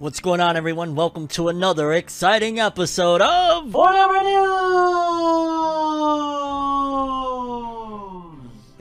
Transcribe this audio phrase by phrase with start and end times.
[0.00, 0.94] What's going on, everyone?
[0.94, 5.57] Welcome to another exciting episode of Whatever News!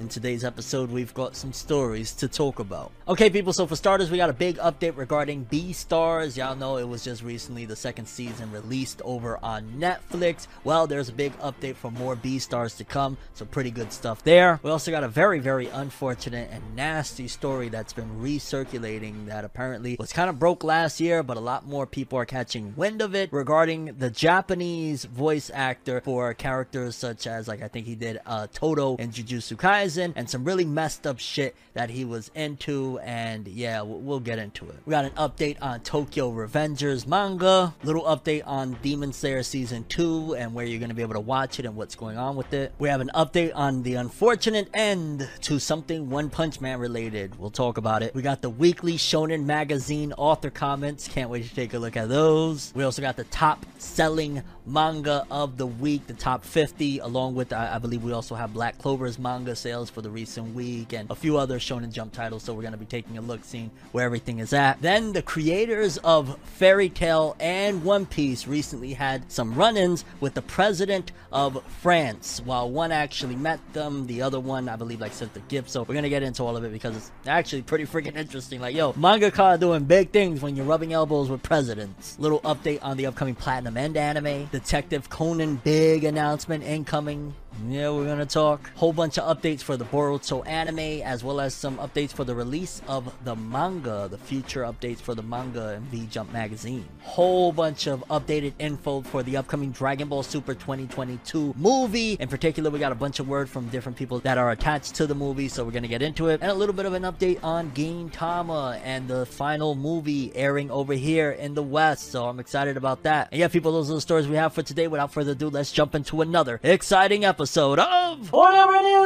[0.07, 2.93] In today's episode, we've got some stories to talk about.
[3.09, 6.38] Okay, people, so for starters, we got a big update regarding Beastars.
[6.38, 10.47] Y'all know it was just recently the second season released over on Netflix.
[10.63, 14.61] Well, there's a big update for more Beastars to come, so pretty good stuff there.
[14.63, 19.97] We also got a very, very unfortunate and nasty story that's been recirculating that apparently
[19.99, 23.13] was kind of broke last year, but a lot more people are catching wind of
[23.13, 28.21] it regarding the Japanese voice actor for characters such as, like, I think he did
[28.25, 33.00] uh, Todo in Jujutsu Kaisen and some really messed up shit that he was into.
[33.00, 34.76] And yeah, we'll, get into it.
[34.86, 40.36] We got an update on Tokyo Revengers manga, little update on Demon Slayer season 2
[40.36, 42.52] and where you're going to be able to watch it and what's going on with
[42.54, 42.73] it.
[42.80, 47.38] We have an update on the unfortunate end to something One Punch Man related.
[47.39, 48.16] We'll talk about it.
[48.16, 51.08] We got the weekly Shonen Magazine author comments.
[51.08, 52.73] Can't wait to take a look at those.
[52.76, 57.54] We also got the top selling manga of the week, the top 50, along with,
[57.54, 61.10] I, I believe we also have Black Clover's manga sales for the recent week and
[61.10, 62.44] a few other Shonen Jump titles.
[62.44, 64.82] So we're going to be taking a look, seeing where everything is at.
[64.82, 70.34] Then the creators of Fairy Tail and One Piece recently had some run ins with
[70.34, 72.42] the president of France.
[72.44, 75.70] While one actually met them, the other one, I believe, like sent the gift.
[75.70, 78.60] So we're going to get into all of it because it's actually pretty freaking interesting.
[78.60, 82.18] Like, yo, manga mangaka doing big things when you're rubbing elbows with presidents.
[82.20, 84.48] Little update on the upcoming Platinum End anime.
[84.58, 87.36] Detective Conan big announcement incoming.
[87.66, 88.69] Yeah, we're gonna talk.
[88.75, 92.36] Whole bunch of updates for the Boruto anime, as well as some updates for the
[92.36, 96.86] release of the manga, the future updates for the manga in V Jump magazine.
[97.02, 102.14] Whole bunch of updated info for the upcoming Dragon Ball Super 2022 movie.
[102.20, 105.08] In particular, we got a bunch of word from different people that are attached to
[105.08, 106.42] the movie, so we're gonna get into it.
[106.42, 110.93] And a little bit of an update on Gintama and the final movie airing over
[110.93, 112.11] here in the West.
[112.11, 113.30] So I'm excited about that.
[113.32, 114.87] And yeah, people, those are the stories we have for today.
[114.87, 118.97] Without further ado, let's jump into another exciting episode episode of Whatever News!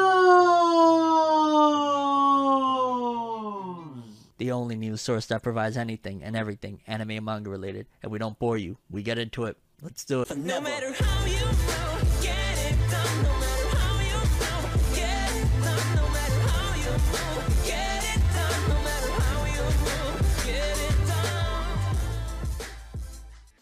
[4.40, 8.18] The only news source that provides anything and everything anime and manga related, and we
[8.18, 8.78] don't bore you.
[8.90, 9.58] We get into it.
[9.84, 10.36] Let's do it.
[10.36, 12.01] No matter how you know,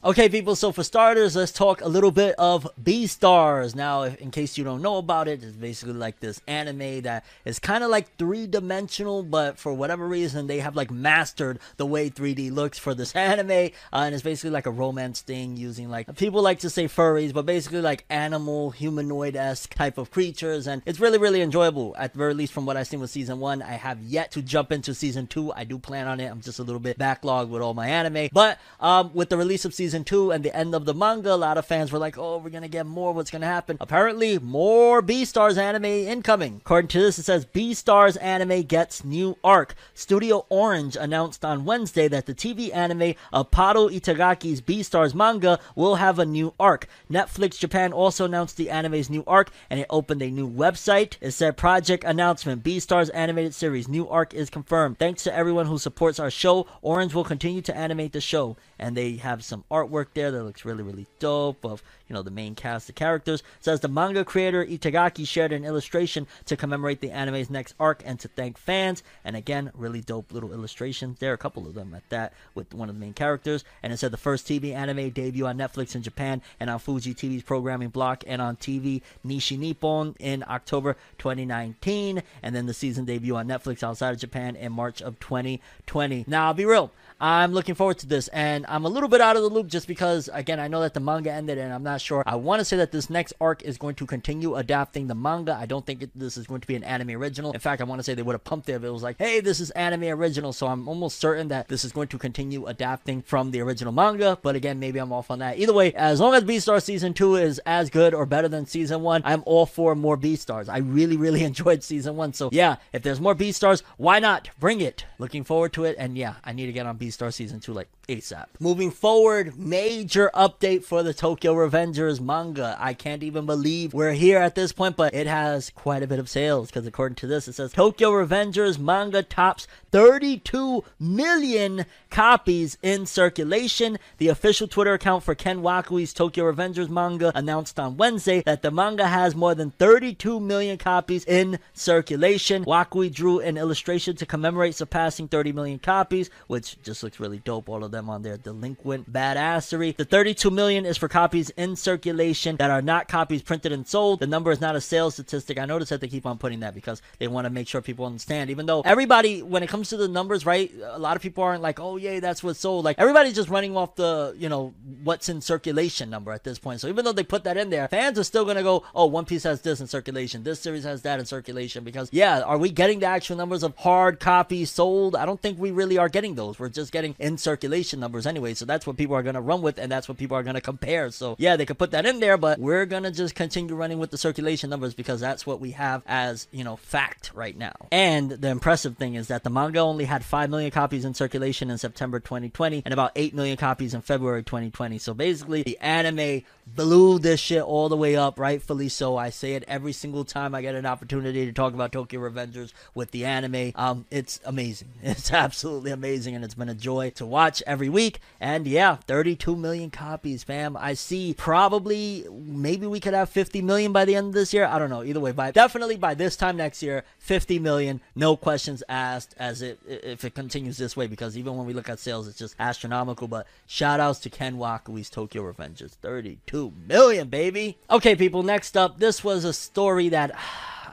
[0.02, 3.76] Okay, people, so for starters, let's talk a little bit of Beastars.
[3.76, 7.60] Now, in case you don't know about it, it's basically like this anime that is
[7.60, 12.09] kind of like three dimensional, but for whatever reason, they have like mastered the way
[12.09, 13.72] 3D looks for this anime.
[13.92, 17.34] Uh, and it's basically like a romance thing using like people like to say furries,
[17.34, 20.66] but basically like animal, humanoid esque type of creatures.
[20.66, 23.42] And it's really, really enjoyable, at the very least, from what I've seen with season
[23.42, 23.62] one.
[23.62, 25.52] I have yet to jump into season two.
[25.52, 26.28] I do plan on it.
[26.28, 28.30] I'm just a little bit backlogged with all my anime.
[28.32, 31.36] But um, with the release of season two and the end of the manga, a
[31.36, 33.14] lot of fans were like, oh, we're to get more.
[33.14, 33.78] What's to happen?
[33.80, 36.58] Apparently, more Beastars anime incoming.
[36.58, 39.76] According to this, it says Beastars anime gets new arc.
[39.94, 45.96] Studio Orange announced on Wednesday that the TV anime of Paru Itagaki's Beastars manga will
[45.96, 46.88] have a new arc.
[47.10, 51.18] Netflix Japan also announced the anime's new arc and it opened a new website.
[51.22, 54.98] It said project announcement Beastars animated series new arc is confirmed.
[54.98, 56.68] Thanks to everyone who supports our show.
[56.82, 60.66] Orange will continue to animate the show and they have some artwork there that looks
[60.66, 63.40] really really dope of you know the main cast of characters.
[63.40, 68.01] It says the manga creator Itagaki shared an illustration to commemorate the anime's next arc
[68.06, 69.03] and to thank fans.
[69.23, 71.19] And again, really dope little illustrations.
[71.19, 73.63] There a couple of them at that with one of the main characters.
[73.81, 77.14] And it said the first TV anime debut on Netflix in Japan and on Fuji
[77.14, 82.22] TV's programming block and on TV Nishi Nippon in October 2019.
[82.43, 86.25] And then the season debut on Netflix outside of Japan in March of 2020.
[86.28, 86.91] Now, I'll be real.
[87.22, 89.90] I'm looking forward to this, and I'm a little bit out of the loop just
[89.90, 92.24] because, again, I know that the manga ended, and I'm not sure.
[92.26, 95.54] I want to say that this next arc is going to continue adapting the manga.
[95.54, 97.52] I don't think it, this is going to be an anime original.
[97.52, 99.18] In fact, I want to say they would have pumped it if it was like,
[99.20, 100.54] hey, this is anime original.
[100.54, 104.38] So I'm almost certain that this is going to continue adapting from the original manga.
[104.42, 105.60] But again, maybe I'm off on that.
[105.60, 109.02] Either way, as long as Beastar season two is as good or better than season
[109.02, 110.70] one, I'm all for more Beastars.
[110.70, 112.32] I really, really enjoyed season one.
[112.32, 115.04] So yeah, if there's more Beastars, why not bring it?
[115.18, 115.98] Looking forward to it.
[116.00, 118.47] And yeah, I need to get on Beastar season two like ASAP.
[118.59, 122.76] Moving forward, major update for the Tokyo Revengers manga.
[122.79, 126.17] I can't even believe we're here at this point, but it has quite a bit
[126.17, 132.78] of sales because according to this, it says Tokyo Revengers manga tops 32 million copies
[132.82, 134.00] in circulation.
[134.17, 138.72] The official Twitter account for Ken Wakui's Tokyo Revengers manga announced on Wednesday that the
[138.72, 142.66] manga has more than 32 million copies in circulation.
[142.66, 147.70] Wakui drew an illustration to commemorate surpassing 30 million copies, which just looks really dope.
[147.70, 149.96] All of them on their delinquent badassery.
[149.96, 154.19] The 32 million is for copies in circulation that are not copies printed and sold.
[154.19, 155.59] The number is not a sales statistic.
[155.59, 158.05] I notice that they keep on putting that because they want to make sure people
[158.05, 158.49] understand.
[158.49, 161.61] Even though everybody, when it comes to the numbers, right, a lot of people aren't
[161.61, 162.85] like, oh, yay, that's what's sold.
[162.85, 164.73] Like, everybody's just running off the, you know,
[165.03, 166.81] what's in circulation number at this point.
[166.81, 169.25] So even though they put that in there, fans are still to go, oh, One
[169.25, 170.43] Piece has this in circulation.
[170.43, 171.84] This series has that in circulation.
[171.84, 175.16] Because, yeah, are we getting the actual numbers of hard copies sold?
[175.16, 176.59] I don't think we really are getting those.
[176.59, 178.53] We're just getting in circulation numbers anyway.
[178.53, 180.56] So that's what people are going to run with, and that's what people are going
[180.56, 181.09] to compare.
[181.12, 184.00] So, yeah, they could put that in there, but we're going to just continue running
[184.00, 187.74] with the circulation numbers because that's what we have as, you know, fact right now.
[187.91, 191.70] And the impressive thing is that the manga only had 5 million copies in circulation
[191.70, 194.97] in September 2020 and about 8 million copies in February 2020.
[194.97, 196.44] So basically, the anime
[196.76, 199.18] blew this shit all the way up, rightfully so.
[199.18, 202.74] I say it every single time I get an opportunity to talk about Tokyo Revengers
[202.94, 203.72] with the anime.
[203.76, 204.90] Um, it's amazing.
[205.20, 208.20] It's absolutely amazing, and it's been a joy to watch every week.
[208.40, 210.76] And yeah, 32 million copies, fam.
[210.76, 214.66] I see probably maybe we could have 50 million by the end of this year.
[214.66, 215.04] I don't know.
[215.04, 219.36] Either way, by definitely by this time next year, 50 million, no questions asked.
[219.38, 222.40] As it if it continues this way, because even when we look at sales, it's
[222.40, 223.28] just astronomical.
[223.28, 227.78] But shout outs to Ken Wakui's Tokyo Revengers, 32 million, baby.
[227.90, 228.42] Okay, people.
[228.42, 230.36] Next up, this was a story that.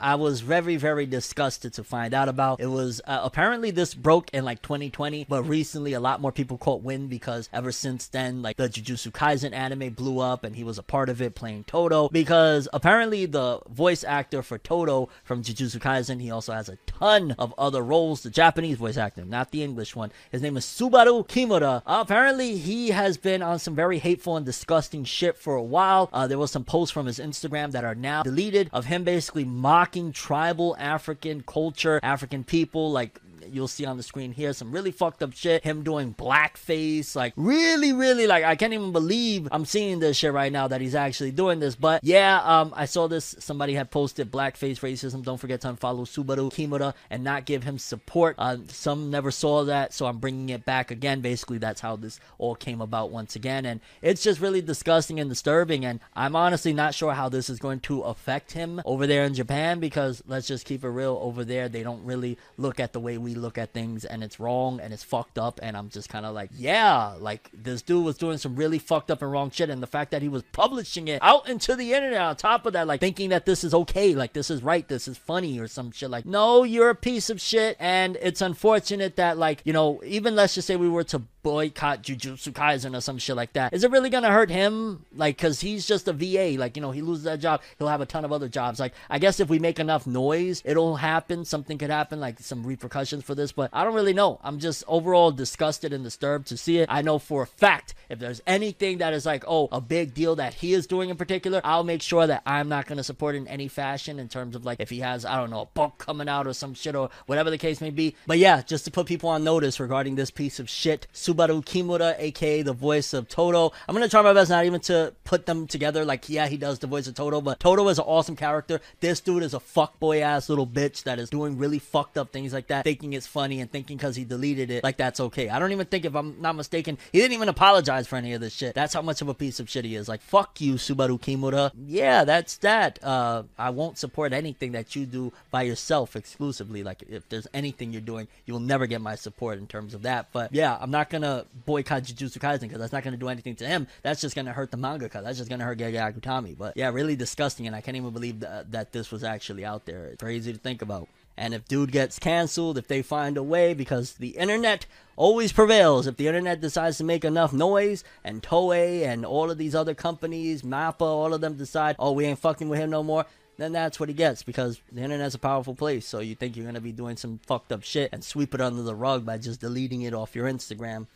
[0.00, 2.60] I was very, very disgusted to find out about.
[2.60, 6.58] It was uh, apparently this broke in like 2020, but recently a lot more people
[6.58, 10.64] caught wind because ever since then, like the Jujutsu Kaisen anime blew up and he
[10.64, 12.08] was a part of it playing Todo.
[12.08, 17.34] Because apparently the voice actor for Todo from Jujutsu Kaisen, he also has a ton
[17.38, 18.22] of other roles.
[18.22, 20.12] The Japanese voice actor, not the English one.
[20.30, 21.82] His name is Subaru Kimura.
[21.86, 26.08] Uh, apparently he has been on some very hateful and disgusting shit for a while.
[26.12, 29.44] Uh, there was some posts from his Instagram that are now deleted of him basically
[29.44, 33.20] mocking tribal African culture, African people, like
[33.52, 35.64] you'll see on the screen here some really fucked up shit.
[35.64, 40.32] Him doing blackface, like really, really, like I can't even believe I'm seeing this shit
[40.32, 41.74] right now that he's actually doing this.
[41.74, 43.36] But yeah, um, I saw this.
[43.38, 45.22] Somebody had posted blackface racism.
[45.22, 48.34] Don't forget to unfollow Subaru Kimura and not give him support.
[48.38, 51.20] Uh, some never saw that, so I'm bringing it back again.
[51.20, 55.30] Basically, that's how this all came about once again, and it's just really disgusting and
[55.30, 55.84] disturbing.
[55.84, 59.34] And I'm honestly not sure how this is going to affect him over there in
[59.34, 61.18] Japan because let's just keep it real.
[61.20, 64.40] Over there, they don't really look at the way we look at things and it's
[64.40, 68.04] wrong and it's fucked up and I'm just kind of like, yeah, like this dude
[68.04, 70.42] was doing some really fucked up and wrong shit and the fact that he was
[70.52, 73.74] publishing it out into the internet on top of that, like thinking that this is
[73.74, 76.94] okay, like this is right, this is funny or some shit like, no, you're a
[76.94, 80.88] piece of shit and it's unfortunate that like, you know, even let's just say we
[80.88, 83.72] were to boycott Jujutsu Kaisen or some shit like that.
[83.72, 85.06] Is it really gonna hurt him?
[85.14, 86.56] Like, cause he's just a VA.
[86.58, 88.80] Like, you know, he loses that job, he'll have a ton of other jobs.
[88.80, 91.44] Like, I guess if we make enough noise, it'll happen.
[91.44, 93.52] Something could happen, like some repercussions for this.
[93.52, 94.40] But I don't really know.
[94.42, 96.88] I'm just overall disgusted and disturbed to see it.
[96.90, 100.34] I know for a fact if there's anything that is like, oh, a big deal
[100.34, 103.46] that he is doing in particular, I'll make sure that I'm not gonna support in
[103.46, 106.28] any fashion in terms of like if he has, I don't know, a book coming
[106.28, 108.16] out or some shit or whatever the case may be.
[108.26, 111.06] But yeah, just to put people on notice regarding this piece of shit,
[111.36, 113.72] Subaru Kimura, aka the voice of Todo.
[113.88, 116.04] I'm gonna try my best not even to put them together.
[116.04, 118.80] Like, yeah, he does the voice of Todo, but Todo is an awesome character.
[119.00, 122.52] This dude is a fuckboy ass little bitch that is doing really fucked up things
[122.52, 125.48] like that, thinking it's funny and thinking because he deleted it, like that's okay.
[125.48, 128.40] I don't even think, if I'm not mistaken, he didn't even apologize for any of
[128.40, 128.74] this shit.
[128.74, 130.08] That's how much of a piece of shit he is.
[130.08, 131.72] Like, fuck you, Subaru Kimura.
[131.86, 133.02] Yeah, that's that.
[133.02, 136.82] Uh, I won't support anything that you do by yourself exclusively.
[136.82, 140.28] Like, if there's anything you're doing, you'll never get my support in terms of that.
[140.32, 141.25] But yeah, I'm not gonna
[141.64, 143.86] boycott Jujutsu Kaisen because that's not going to do anything to him.
[144.02, 145.22] That's just going to hurt the mangaka.
[145.22, 146.56] That's just going to hurt Gege Akutami.
[146.56, 149.86] But yeah, really disgusting, and I can't even believe that, that this was actually out
[149.86, 150.06] there.
[150.06, 151.08] It's crazy to think about.
[151.38, 156.06] And if dude gets canceled, if they find a way, because the internet always prevails.
[156.06, 159.94] If the internet decides to make enough noise, and Toei and all of these other
[159.94, 163.26] companies, Mappa, all of them decide, oh, we ain't fucking with him no more,
[163.58, 166.06] then that's what he gets because the internet's a powerful place.
[166.06, 168.82] So you think you're gonna be doing some fucked up shit and sweep it under
[168.82, 171.06] the rug by just deleting it off your Instagram.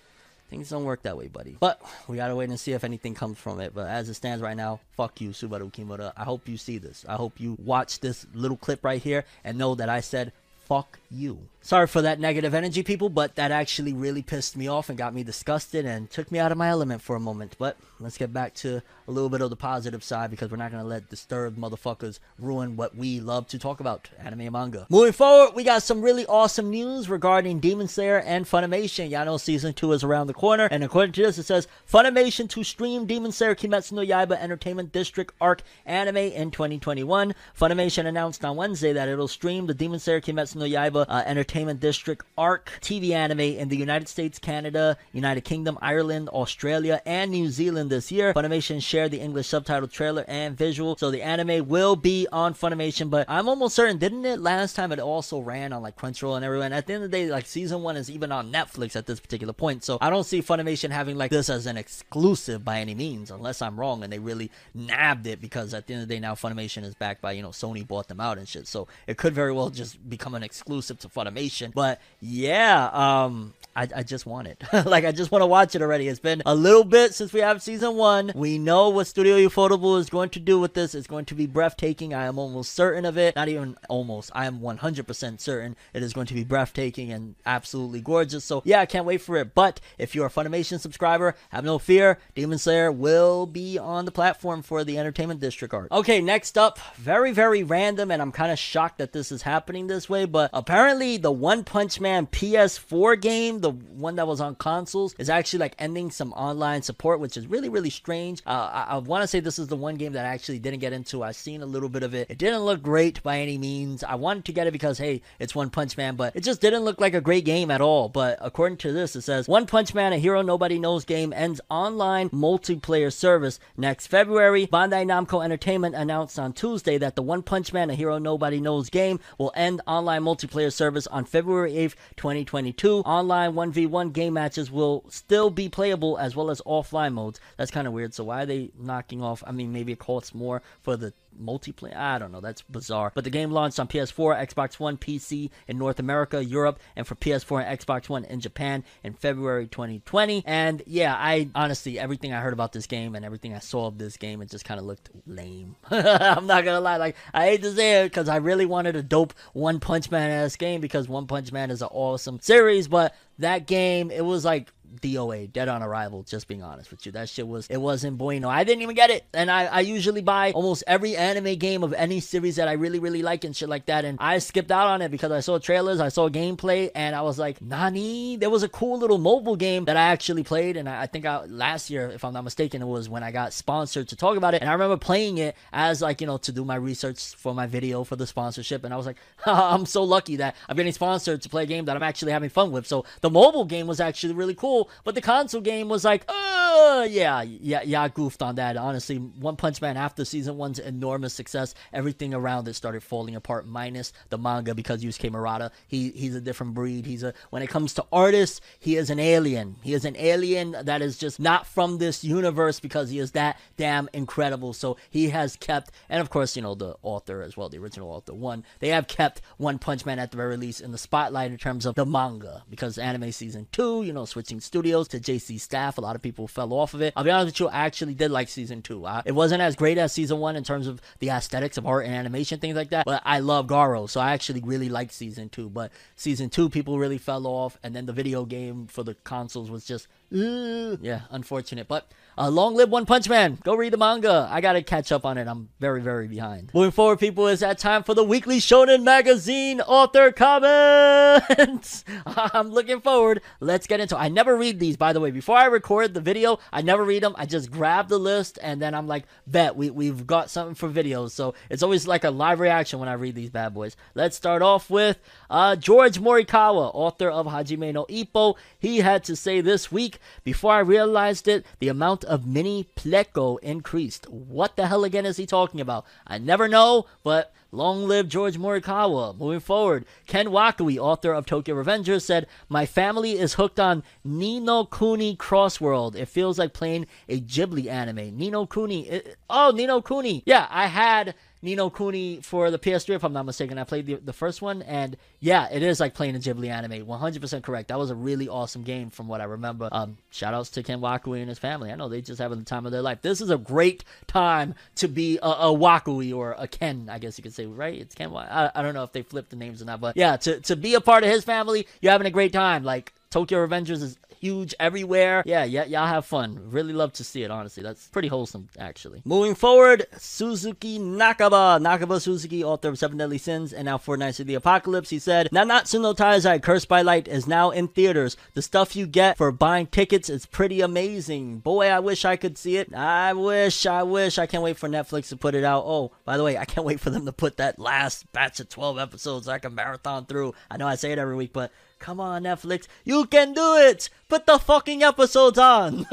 [0.50, 1.57] Things don't work that way, buddy.
[1.59, 3.73] But we gotta wait and see if anything comes from it.
[3.75, 6.12] But as it stands right now, fuck you, Subaru Kimura.
[6.16, 7.04] I hope you see this.
[7.09, 10.33] I hope you watch this little clip right here and know that I said
[10.66, 11.49] fuck you.
[11.62, 15.14] Sorry for that negative energy, people, but that actually really pissed me off and got
[15.14, 17.55] me disgusted and took me out of my element for a moment.
[17.59, 20.71] But let's get back to a little bit of the positive side because we're not
[20.71, 24.87] going to let disturbed motherfuckers ruin what we love to talk about anime and manga.
[24.88, 29.11] Moving forward, we got some really awesome news regarding Demon Slayer and Funimation.
[29.11, 32.49] Y'all know season 2 is around the corner, and according to this, it says Funimation
[32.49, 37.35] to stream Demon Slayer Kimetsu no Yaiba Entertainment District Arc anime in 2021.
[37.59, 41.80] Funimation announced on Wednesday that it'll stream the Demon Slayer Kimetsu no Yaiba uh, Entertainment
[41.80, 47.49] District Arc TV anime in the United States, Canada, United Kingdom, Ireland, Australia, and New
[47.50, 48.35] Zealand this year.
[48.35, 53.11] Funimation shared the English subtitle trailer and visual, so the anime will be on Funimation.
[53.11, 56.45] But I'm almost certain, didn't it last time it also ran on like Crunchyroll and
[56.45, 56.73] everyone?
[56.73, 59.21] At the end of the day, like season one is even on Netflix at this
[59.21, 62.95] particular point, so I don't see Funimation having like this as an exclusive by any
[62.95, 66.14] means, unless I'm wrong and they really nabbed it because at the end of the
[66.14, 68.88] day now Funimation is backed by you know Sony bought them out and shit, so
[69.07, 71.73] it could very well just become an exclusive to Funimation.
[71.73, 74.62] But yeah, um, I, I just want it.
[74.87, 76.09] like I just want to watch it already.
[76.09, 78.33] It's been a little bit since we have season one.
[78.35, 80.95] We know what Studio Ufotable is going to do with this.
[80.95, 82.15] It's going to be breathtaking.
[82.15, 83.37] I am almost certain of it.
[83.37, 84.31] Not even almost.
[84.35, 88.45] I am 100% certain it is going to be breathtaking and absolutely gorgeous.
[88.45, 89.55] So yeah, I can't wait for it.
[89.55, 92.19] But if you're a Funimation subscriber, have no fear.
[92.35, 95.91] Demon Slayer will be on the platform for the Entertainment District arc.
[95.93, 99.87] Okay, next up, very very random, and I'm kind of shocked that this is happening
[99.87, 100.25] this way.
[100.25, 105.31] But apparently, the One Punch Man PS4 game, the one that was on consoles, is
[105.31, 108.43] actually like ending some online support, which is really really strange.
[108.47, 110.81] Uh, I, I want to say this is the one game that I actually didn't
[110.81, 111.23] get into.
[111.23, 112.31] I've seen a little bit of it.
[112.31, 114.02] It didn't look great by any means.
[114.05, 116.85] I wanted to get it because hey, it's One Punch Man, but it just didn't
[116.85, 118.09] look like a great game at all.
[118.09, 121.61] But according to this, it says One Punch Man, a hero nobody knows game, ends
[121.71, 124.67] online multiplayer service next February.
[124.67, 128.90] Bandai Namco Entertainment announced on Tuesday that the One Punch Man, a hero nobody knows
[128.90, 132.99] game will end online multiplayer service on February 8th, 2022.
[133.00, 137.40] Online 1v1 game matches will still be playable as well as offline modes.
[137.57, 138.14] That's kind of weird.
[138.14, 139.42] So why are they knocking off?
[139.47, 141.96] I mean, maybe it costs more for the multiplayer.
[141.96, 142.40] I don't know.
[142.40, 143.12] That's bizarre.
[143.14, 147.14] But the game launched on PS4, Xbox One, PC in North America, Europe, and for
[147.14, 150.42] PS4 and Xbox One in Japan in February 2020.
[150.46, 153.99] And yeah, I honestly, everything I heard about this game and everything I saw of
[153.99, 155.76] this game, it just kind of looked lame.
[155.90, 156.96] I'm not gonna lie.
[156.96, 160.30] Like, I hate to say it because I really wanted a dope One Punch Man
[160.30, 164.44] ass game because One Punch Man is an awesome series, but that game, it was
[164.44, 167.12] like DOA, Dead on Arrival, just being honest with you.
[167.12, 168.49] That shit was, it wasn't bueno.
[168.49, 169.25] I didn't even get it.
[169.32, 172.99] And I, I usually buy almost every anime game of any series that I really,
[172.99, 174.04] really like and shit like that.
[174.04, 177.23] And I skipped out on it because I saw trailers, I saw gameplay, and I
[177.23, 178.37] was like, Nani?
[178.37, 180.76] There was a cool little mobile game that I actually played.
[180.76, 183.30] And I, I think I, last year, if I'm not mistaken, it was when I
[183.30, 184.61] got sponsored to talk about it.
[184.61, 187.66] And I remember playing it as like, you know, to do my research for my
[187.66, 188.85] video for the sponsorship.
[188.85, 189.16] And I was like,
[189.47, 192.50] I'm so lucky that I'm getting sponsored to play a game that I'm actually having
[192.50, 192.87] fun with.
[192.87, 197.06] So the mobile game was actually really cool, but the console game was like, oh
[197.08, 198.76] yeah, yeah, yeah, I goofed on that.
[198.76, 203.66] Honestly, One Punch Man after season one's enormous success, everything around it started falling apart,
[203.66, 207.06] minus the manga because Yusuke Murata, he he's a different breed.
[207.06, 209.76] He's a when it comes to artists, he is an alien.
[209.82, 213.58] He is an alien that is just not from this universe because he is that
[213.76, 214.72] damn incredible.
[214.72, 218.10] So he has kept, and of course, you know the author as well, the original
[218.10, 218.64] author one.
[218.80, 221.87] They have kept One Punch Man at the very least in the spotlight in terms
[221.87, 225.99] of the manga because anime season two, you know, switching studios to JC Staff.
[225.99, 227.12] A lot of people fell off of it.
[227.17, 229.05] I'll be honest with you, I actually did like season two.
[229.25, 232.15] It wasn't as great as season one in terms of the aesthetics of art and
[232.15, 233.05] animation, things like that.
[233.05, 235.69] But I love Garo, so I actually really liked season two.
[235.69, 239.73] But season two, people really fell off, and then the video game for the consoles
[239.73, 241.88] was just, yeah, unfortunate.
[241.88, 243.58] But uh, long live One Punch Man.
[243.64, 244.49] Go read the manga.
[244.50, 245.49] I gotta catch up on it.
[245.49, 246.70] I'm very, very behind.
[246.72, 252.04] Moving forward, people, it's that time for the weekly Shonen Magazine author comments.
[252.26, 253.42] I'm looking forward.
[253.58, 254.16] Let's get into.
[254.16, 254.20] it.
[254.20, 255.32] I never read these, by the way.
[255.32, 257.34] Before I record the video, I never read them.
[257.37, 260.88] I just grab the list and then I'm like, bet we we've got something for
[260.88, 261.32] videos.
[261.32, 263.96] So it's always like a live reaction when I read these bad boys.
[264.14, 265.18] Let's start off with
[265.50, 268.56] uh, George Morikawa, author of Hajime no Ippo.
[268.78, 273.59] He had to say this week, before I realized it, the amount of mini pleco
[273.61, 274.29] increased.
[274.29, 276.05] What the hell again is he talking about?
[276.27, 279.37] I never know, but long live George Morikawa.
[279.39, 284.85] Moving forward, Ken Wakui, author of Tokyo Revengers, said, My family is hooked on Nino
[284.85, 286.15] Kuni Crossworld.
[286.17, 288.37] It feels like playing a Ghibli anime.
[288.37, 289.09] Nino Kuni.
[289.09, 290.43] it- oh, Nino Kuni.
[290.47, 293.79] Yeah, I had Nino Kuni for the PS3, if I'm not mistaken.
[293.79, 297.07] I played the, the first one, and yeah, it is like playing a Ghibli anime.
[297.07, 297.88] 100% correct.
[297.88, 299.88] That was a really awesome game from what I remember.
[299.93, 301.93] Um, shout outs to Ken Wakui and his family.
[301.93, 303.21] I know they just having the time of their life.
[303.23, 307.37] This is a great time to be a, a Wakui or a Ken, I guess
[307.37, 308.00] you could say, right?
[308.00, 308.35] It's Ken.
[308.35, 310.76] I, I don't know if they flipped the names or not, but yeah, to, to
[310.76, 312.85] be a part of his family, you're having a great time.
[312.85, 315.42] Like, Tokyo Revengers is huge everywhere.
[315.47, 316.70] Yeah, yeah, y'all have fun.
[316.70, 317.82] Really love to see it, honestly.
[317.82, 319.23] That's pretty wholesome, actually.
[319.25, 321.80] Moving forward, Suzuki Nakaba.
[321.80, 325.11] Nakaba Suzuki, author of Seven Deadly Sins and now Four Knights of the Apocalypse.
[325.11, 328.37] He said, Nanatsu no Taizai, Cursed by Light, is now in theaters.
[328.54, 331.59] The stuff you get for buying tickets is pretty amazing.
[331.59, 332.94] Boy, I wish I could see it.
[332.94, 334.38] I wish, I wish.
[334.38, 335.85] I can't wait for Netflix to put it out.
[335.87, 338.68] Oh, by the way, I can't wait for them to put that last batch of
[338.68, 340.54] 12 episodes so I can marathon through.
[340.70, 341.70] I know I say it every week, but
[342.00, 342.87] Come on, Netflix.
[343.04, 344.09] You can do it!
[344.28, 346.07] Put the fucking episodes on!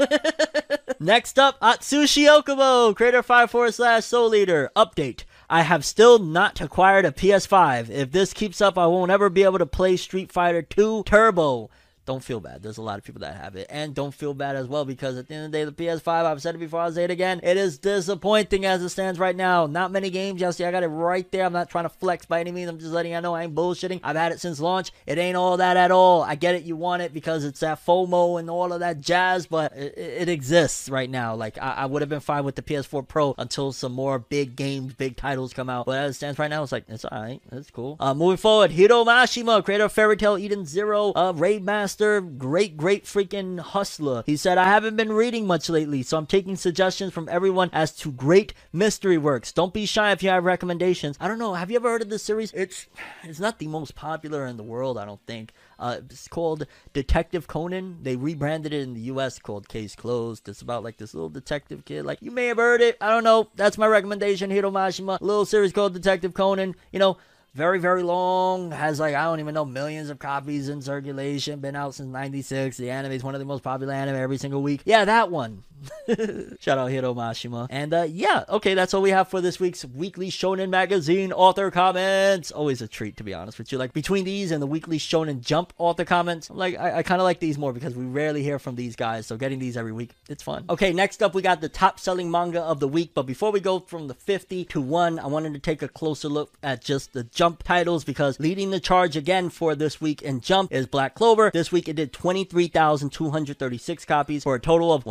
[1.00, 4.70] Next up, Atsushi Okubo, creator 5 forward slash Soul Eater.
[4.76, 5.24] Update.
[5.48, 7.88] I have still not acquired a PS5.
[7.88, 11.70] If this keeps up, I won't ever be able to play Street Fighter 2 Turbo.
[12.08, 12.62] Don't feel bad.
[12.62, 13.66] There's a lot of people that have it.
[13.68, 16.24] And don't feel bad as well because at the end of the day, the PS5,
[16.24, 19.36] I've said it before, I'll say it again, it is disappointing as it stands right
[19.36, 19.66] now.
[19.66, 20.40] Not many games.
[20.40, 21.44] Y'all see, I got it right there.
[21.44, 22.70] I'm not trying to flex by any means.
[22.70, 24.00] I'm just letting you know I ain't bullshitting.
[24.02, 24.90] I've had it since launch.
[25.06, 26.22] It ain't all that at all.
[26.22, 26.62] I get it.
[26.62, 30.28] You want it because it's that FOMO and all of that jazz, but it, it
[30.30, 31.34] exists right now.
[31.34, 34.56] Like, I, I would have been fine with the PS4 Pro until some more big
[34.56, 35.84] games, big titles come out.
[35.84, 37.42] But as it stands right now, it's like, it's alright.
[37.52, 37.98] It's cool.
[38.00, 42.76] Uh, moving forward, Hiro Mashima, creator of Fairy Tail Eden Zero, uh, Rave Master, great,
[42.76, 44.22] great freaking hustler.
[44.26, 47.92] He said, I haven't been reading much lately, so I'm taking suggestions from everyone as
[47.96, 49.52] to great mystery works.
[49.52, 51.16] Don't be shy if you have recommendations.
[51.20, 51.54] I don't know.
[51.54, 52.52] Have you ever heard of this series?
[52.52, 52.86] It's
[53.24, 55.52] it's not the most popular in the world, I don't think.
[55.78, 57.98] Uh, it's called Detective Conan.
[58.02, 59.38] They rebranded it in the U.S.
[59.38, 60.48] called Case Closed.
[60.48, 62.04] It's about like this little detective kid.
[62.04, 62.96] Like you may have heard it.
[63.00, 63.48] I don't know.
[63.56, 64.50] That's my recommendation.
[64.50, 65.20] Hiro Mashima.
[65.20, 66.74] Little series called Detective Conan.
[66.92, 67.18] You know,
[67.54, 71.74] very very long has like i don't even know millions of copies in circulation been
[71.74, 74.82] out since 96 the anime is one of the most popular anime every single week.
[74.84, 75.64] Yeah that one
[76.60, 77.66] shout out hiro mashima.
[77.70, 81.70] And uh yeah okay that's all we have for this week's weekly shonen magazine author
[81.70, 82.50] comments.
[82.50, 83.78] Always a treat to be honest with you.
[83.78, 87.24] Like between these and the weekly shonen jump author comments like i, I kind of
[87.24, 90.14] like these more because we rarely hear from these guys so getting these every week
[90.28, 90.64] it's fun.
[90.68, 93.60] Okay next up we got the top selling manga of the week but before we
[93.60, 97.12] go from the 50 to 1 i wanted to take a closer look at just
[97.12, 101.14] the jump titles because leading the charge again for this week in Jump is Black
[101.14, 101.50] Clover.
[101.52, 105.04] This week it did 23,236 copies for a total of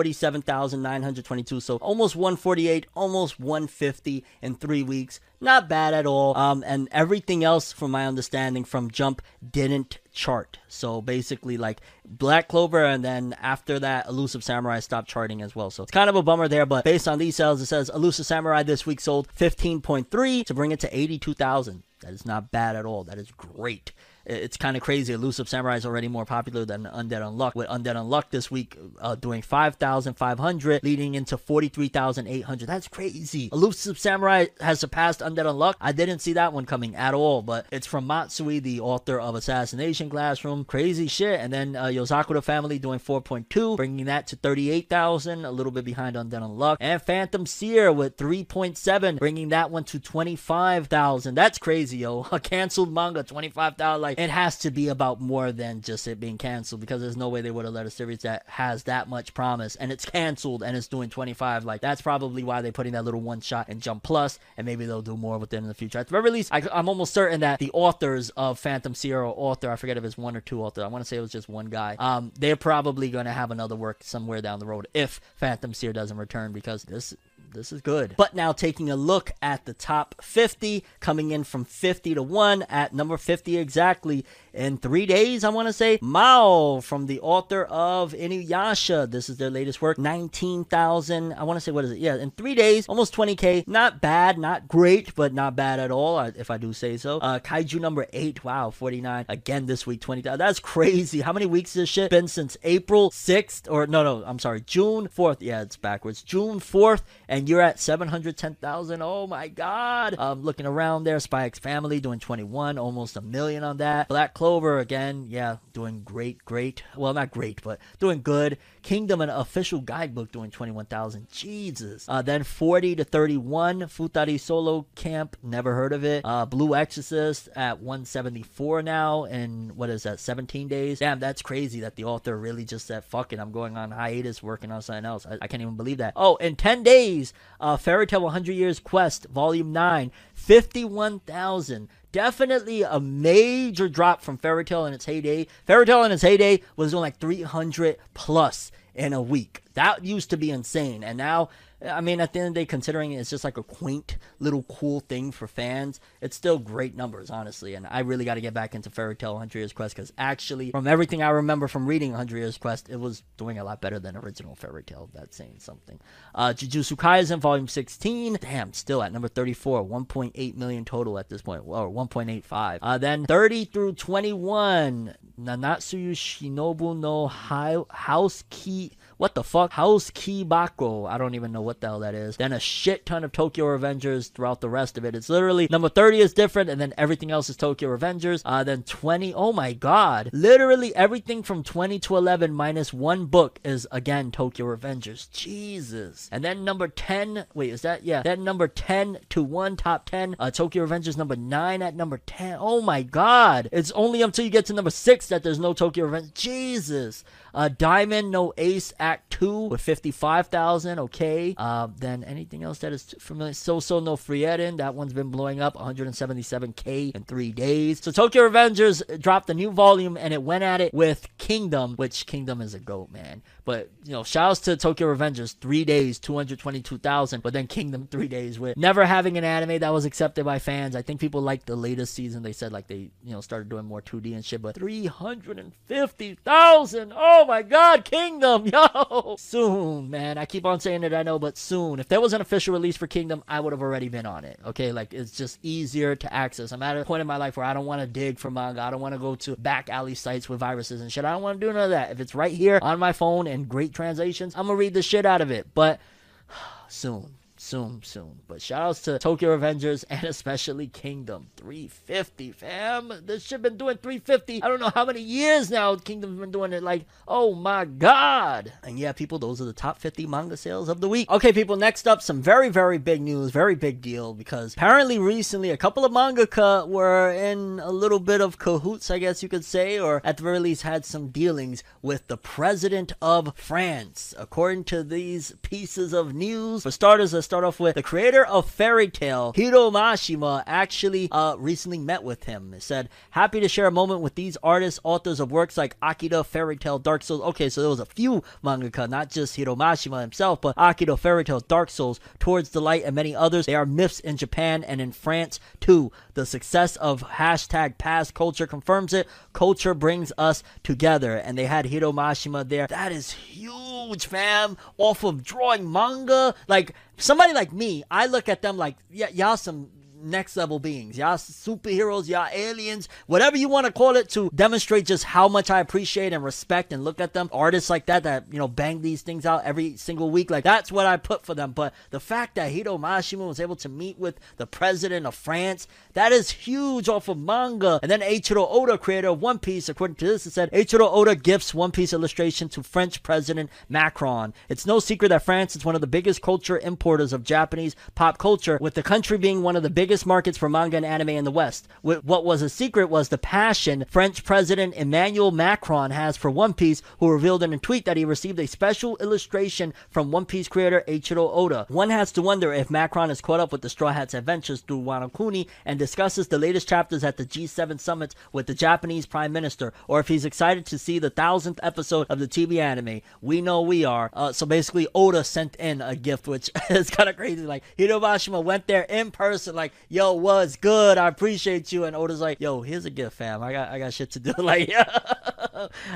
[0.00, 1.60] 147,922.
[1.60, 5.20] So almost 148, almost 150 in three weeks.
[5.40, 6.36] Not bad at all.
[6.36, 10.58] Um, and everything else, from my understanding, from Jump didn't chart.
[10.68, 15.70] So basically, like Black Clover, and then after that, Elusive Samurai stopped charting as well.
[15.70, 16.66] So it's kind of a bummer there.
[16.66, 20.72] But based on these sales, it says Elusive Samurai this week sold 15.3 to bring
[20.72, 21.82] it to 82,000.
[22.00, 23.04] That is not bad at all.
[23.04, 23.92] That is great.
[24.26, 25.12] It's kind of crazy.
[25.12, 27.54] Elusive Samurai is already more popular than Undead Unluck.
[27.54, 32.66] With Undead Unluck this week uh, doing 5,500, leading into 43,800.
[32.68, 33.48] That's crazy.
[33.52, 35.74] Elusive Samurai has surpassed Undead Unluck.
[35.80, 39.34] I didn't see that one coming at all, but it's from Matsui, the author of
[39.34, 40.64] Assassination Classroom.
[40.64, 41.40] Crazy shit.
[41.40, 46.16] And then uh, Yozakura Family doing 4.2, bringing that to 38,000, a little bit behind
[46.16, 46.76] Undead Unluck.
[46.80, 51.34] And Phantom Seer with 3.7, bringing that one to 25,000.
[51.34, 52.26] That's crazy, yo.
[52.32, 54.09] A canceled manga, 25,000.
[54.10, 57.28] Like, it has to be about more than just it being canceled because there's no
[57.28, 60.62] way they would have let a series that has that much promise and it's canceled
[60.62, 61.64] and it's doing 25.
[61.64, 64.86] Like, that's probably why they're putting that little one shot in Jump Plus, and maybe
[64.86, 65.98] they'll do more with it in the future.
[65.98, 69.34] At the very least, I, I'm almost certain that the authors of Phantom Seer or
[69.36, 71.32] author, I forget if it's one or two authors, I want to say it was
[71.32, 74.88] just one guy, um, they're probably going to have another work somewhere down the road
[74.94, 77.14] if Phantom Seer doesn't return because this
[77.52, 78.14] this is good.
[78.16, 82.62] But now taking a look at the top 50, coming in from 50 to 1
[82.62, 85.98] at number 50 exactly in three days, I want to say.
[86.02, 89.10] Mao from the author of Inuyasha.
[89.10, 89.98] This is their latest work.
[89.98, 91.32] 19,000.
[91.32, 91.98] I want to say, what is it?
[91.98, 93.66] Yeah, in three days, almost 20k.
[93.66, 97.18] Not bad, not great, but not bad at all, uh, if I do say so.
[97.18, 98.44] Uh, Kaiju number 8.
[98.44, 99.26] Wow, 49.
[99.28, 100.38] Again this week, 20,000.
[100.38, 101.20] That's crazy.
[101.20, 103.70] How many weeks has this shit been since April 6th?
[103.70, 105.38] Or no, no, I'm sorry, June 4th.
[105.40, 106.22] Yeah, it's backwards.
[106.22, 109.02] June 4th, and you're at 710,000.
[109.02, 110.18] Oh my god.
[110.18, 114.08] Um, looking around there, Spy Family doing 21, almost a million on that.
[114.08, 116.82] Black Clover again, yeah, doing great, great.
[116.96, 118.58] Well, not great, but doing good.
[118.82, 121.28] Kingdom, an official guidebook, doing 21,000.
[121.30, 122.06] Jesus.
[122.08, 126.24] Uh, then 40 to 31, Futari Solo Camp, never heard of it.
[126.24, 130.98] Uh, Blue Exorcist at 174 now, and what is that, 17 days?
[130.98, 134.42] Damn, that's crazy that the author really just said, fuck it, I'm going on hiatus
[134.42, 135.26] working on something else.
[135.26, 136.14] I, I can't even believe that.
[136.16, 137.29] Oh, in 10 days,
[137.60, 141.88] Uh, Fairy Tail 100 Years Quest, Volume 9, 51,000.
[142.12, 145.46] Definitely a major drop from Fairy Tail in its heyday.
[145.66, 149.62] Fairy Tail in its heyday was doing like 300 plus in a week.
[149.74, 151.04] That used to be insane.
[151.04, 151.50] And now,
[151.84, 154.62] I mean, at the end of the day, considering it's just like a quaint little
[154.64, 157.74] cool thing for fans, it's still great numbers, honestly.
[157.74, 160.70] And I really got to get back into Fairy Tail 100 Years Quest because actually,
[160.72, 163.98] from everything I remember from reading 100 Years Quest, it was doing a lot better
[163.98, 165.08] than original Fairy Tail.
[165.14, 165.98] That's saying something.
[166.34, 171.42] Uh, Jujutsu Kaisen Volume 16, damn, still at number 34, 1.8 million total at this
[171.42, 172.78] point, or 1.85.
[172.82, 178.92] Uh, then 30 through 21, Nanatsu Shinobu no House Key.
[179.20, 179.72] What the fuck?
[179.72, 181.06] House Key Bako.
[181.06, 182.38] I don't even know what the hell that is.
[182.38, 185.14] Then a shit ton of Tokyo Revengers throughout the rest of it.
[185.14, 188.40] It's literally number 30 is different, and then everything else is Tokyo Revengers.
[188.46, 189.34] Uh, then 20.
[189.34, 190.30] Oh my god.
[190.32, 195.30] Literally everything from 20 to 11 minus one book is again Tokyo Revengers.
[195.30, 196.30] Jesus.
[196.32, 197.44] And then number 10.
[197.52, 198.04] Wait, is that?
[198.04, 198.22] Yeah.
[198.22, 200.36] Then number 10 to 1, top 10.
[200.38, 202.56] Uh, Tokyo Revengers number 9 at number 10.
[202.58, 203.68] Oh my god.
[203.70, 206.32] It's only until you get to number 6 that there's no Tokyo Revengers.
[206.32, 207.22] Jesus.
[207.54, 210.98] Uh, Diamond No Ace Act 2 with 55,000.
[210.98, 211.54] Okay.
[211.56, 213.52] Uh, then anything else that is familiar?
[213.52, 214.78] Sousou No Frieren.
[214.78, 218.02] That one's been blowing up 177k in three days.
[218.02, 222.26] So Tokyo Revengers dropped a new volume and it went at it with Kingdom, which
[222.26, 223.42] Kingdom is a goat, man.
[223.64, 225.54] But, you know, shouts to Tokyo Revengers.
[225.60, 227.42] Three days, 222,000.
[227.42, 230.96] But then Kingdom, three days with never having an anime that was accepted by fans.
[230.96, 232.42] I think people liked the latest season.
[232.42, 234.62] They said, like, they, you know, started doing more 2D and shit.
[234.62, 237.12] But 350,000.
[237.14, 239.34] Oh Oh my god, Kingdom, yo!
[239.38, 240.36] Soon, man.
[240.36, 241.98] I keep on saying it, I know, but soon.
[241.98, 244.60] If there was an official release for Kingdom, I would have already been on it.
[244.66, 246.70] Okay, like, it's just easier to access.
[246.70, 248.82] I'm at a point in my life where I don't want to dig for manga.
[248.82, 251.24] I don't want to go to back alley sites with viruses and shit.
[251.24, 252.10] I don't want to do none of that.
[252.10, 255.24] If it's right here on my phone and great translations, I'm gonna read the shit
[255.24, 255.68] out of it.
[255.72, 255.98] But
[256.88, 257.36] soon.
[257.70, 258.40] Soon, soon.
[258.48, 261.50] But shout outs to Tokyo Avengers and especially Kingdom.
[261.56, 263.12] 350, fam.
[263.24, 264.60] This shit been doing 350.
[264.60, 266.82] I don't know how many years now Kingdom's been doing it.
[266.82, 268.72] Like, oh my god.
[268.82, 271.30] And yeah, people, those are the top 50 manga sales of the week.
[271.30, 273.52] Okay, people, next up, some very, very big news.
[273.52, 278.40] Very big deal because apparently recently a couple of mangaka were in a little bit
[278.40, 281.84] of cahoots, I guess you could say, or at the very least had some dealings
[282.02, 284.34] with the president of France.
[284.36, 288.68] According to these pieces of news, for starters, let's start off with the creator of
[288.70, 292.74] Fairy Tail, Hiro Mashima, actually uh, recently met with him.
[292.74, 296.44] It said, Happy to share a moment with these artists, authors of works like Akira,
[296.44, 297.42] Fairy Tail, Dark Souls.
[297.42, 301.44] Okay, so there was a few mangaka, not just Hiro Mashima himself, but Akira, Fairy
[301.44, 303.66] Tail, Dark Souls, Towards the Light, and many others.
[303.66, 306.12] They are myths in Japan and in France too.
[306.34, 309.28] The success of hashtag past culture confirms it.
[309.52, 311.36] Culture brings us together.
[311.36, 312.86] And they had Hiro Mashima there.
[312.86, 314.76] That is huge, fam.
[314.98, 316.54] Off of drawing manga.
[316.68, 319.90] Like, somebody like me, I look at them like, yeah, y'all some
[320.22, 321.18] next level beings.
[321.18, 325.70] Y'all superheroes, y'all aliens, whatever you want to call it to demonstrate just how much
[325.70, 327.48] I appreciate and respect and look at them.
[327.52, 330.50] Artists like that that, you know, bang these things out every single week.
[330.50, 331.72] Like that's what I put for them.
[331.72, 335.86] But the fact that Hiro Mashima was able to meet with the president of France,
[336.14, 338.00] that is huge off of manga.
[338.02, 341.34] And then Eiichiro Oda, creator of One Piece, according to this, it said Eiichiro Oda
[341.34, 344.54] gifts One Piece illustration to French President Macron.
[344.68, 348.38] It's no secret that France is one of the biggest culture importers of Japanese pop
[348.38, 351.44] culture, with the country being one of the biggest markets for manga and anime in
[351.44, 351.86] the West.
[352.02, 357.02] What was a secret was the passion French President Emmanuel Macron has for One Piece,
[357.18, 361.04] who revealed in a tweet that he received a special illustration from One Piece creator
[361.06, 361.86] Eiichiro Oda.
[361.88, 365.02] One has to wonder if Macron is caught up with the Straw Hats' adventures through
[365.02, 369.52] Wano Kuni and discusses the latest chapters at the G7 summit with the Japanese Prime
[369.52, 373.20] Minister, or if he's excited to see the thousandth episode of the TV anime.
[373.40, 374.30] We know we are.
[374.32, 377.62] Uh, so basically, Oda sent in a gift, which is kind of crazy.
[377.62, 381.18] Like Hiro Mashima went there in person, like, "Yo, what's good?
[381.18, 383.62] I appreciate you." And Oda's like, "Yo, here's a gift, fam.
[383.62, 385.04] I got, I got shit to do." Like, yeah.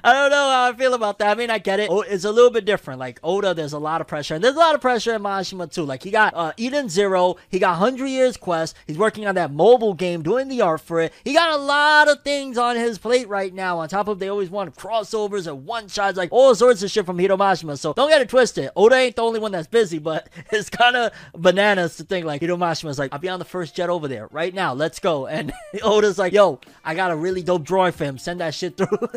[0.03, 1.31] I don't know how I feel about that.
[1.31, 1.89] I mean, I get it.
[1.91, 3.01] It's a little bit different.
[3.01, 5.73] Like Oda, there's a lot of pressure, and there's a lot of pressure in Mashima
[5.73, 5.85] too.
[5.85, 8.77] Like he got uh, Eden Zero, he got Hundred Years Quest.
[8.87, 11.13] He's working on that mobile game, doing the art for it.
[11.25, 13.79] He got a lot of things on his plate right now.
[13.79, 17.07] On top of they always want crossovers and one shots, like all sorts of shit
[17.07, 17.79] from Hiro Mashima.
[17.79, 18.71] So don't get it twisted.
[18.77, 22.41] Oda ain't the only one that's busy, but it's kind of bananas to think like
[22.41, 24.73] Hiro Mashima's like, I'll be on the first jet over there right now.
[24.73, 25.27] Let's go.
[25.27, 28.19] And Oda's like, Yo, I got a really dope drawing for him.
[28.19, 28.89] Send that shit through.